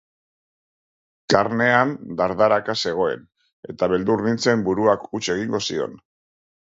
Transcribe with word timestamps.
Carnehan 1.33 1.91
dardaraka 2.21 2.75
zegoen, 2.85 3.21
eta 3.75 3.91
beldur 3.93 4.25
nintzen 4.29 4.65
buruak 4.71 5.07
huts 5.11 5.23
egingo 5.39 5.63
zion. 5.69 5.95